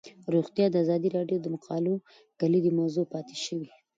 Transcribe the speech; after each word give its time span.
روغتیا 0.33 0.65
د 0.71 0.75
ازادي 0.83 1.09
راډیو 1.17 1.37
د 1.41 1.47
مقالو 1.55 1.93
کلیدي 2.39 2.71
موضوع 2.79 3.05
پاتې 3.13 3.35
شوی. 3.45 3.69